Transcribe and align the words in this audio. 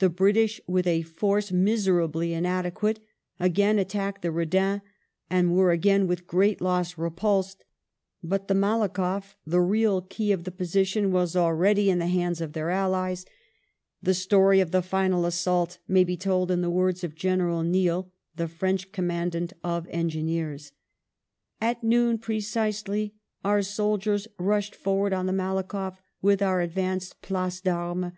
The 0.00 0.10
British, 0.10 0.60
with 0.66 0.86
a 0.86 1.00
force 1.00 1.50
miserably 1.50 2.34
inadequate, 2.34 3.00
again 3.38 3.78
attacked 3.78 4.20
the 4.20 4.30
Redan 4.30 4.82
and 5.30 5.54
were 5.56 5.70
again 5.70 6.06
with 6.06 6.26
great 6.26 6.60
loss 6.60 6.98
repulsed, 6.98 7.64
but 8.22 8.48
the 8.48 8.54
MalakofF— 8.54 9.36
the 9.46 9.62
real 9.62 10.02
key 10.02 10.30
of 10.32 10.44
the 10.44 10.50
position— 10.50 11.10
was 11.10 11.36
already 11.36 11.88
in 11.88 11.98
the 12.00 12.06
hands 12.06 12.42
of 12.42 12.52
their 12.52 12.68
allies. 12.68 13.24
The 14.02 14.12
story 14.12 14.60
of 14.60 14.72
the 14.72 14.82
final 14.82 15.24
assault 15.24 15.78
may 15.88 16.04
be 16.04 16.18
told 16.18 16.50
in 16.50 16.60
the 16.60 16.68
words 16.68 17.02
of 17.02 17.14
General 17.14 17.62
Niel, 17.62 18.12
the 18.36 18.46
French 18.46 18.92
Commandant 18.92 19.54
of 19.64 19.88
Engineers:" 19.88 20.72
At 21.62 21.82
noon 21.82 22.18
precisely 22.18 23.14
our 23.42 23.62
sol 23.62 23.98
diers 23.98 24.26
rushed 24.38 24.74
forward 24.76 25.14
on 25.14 25.24
the 25.24 25.32
Malakoff 25.32 25.96
from 26.20 26.36
our 26.42 26.60
advanced 26.60 27.22
places 27.22 27.62
d'armes. 27.62 28.12